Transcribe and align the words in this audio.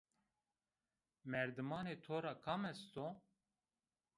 Merdimanê 1.31 1.95
to 2.03 2.17
ra 2.23 2.33
kam 2.43 2.61
est 2.71 2.93
o? 3.07 3.07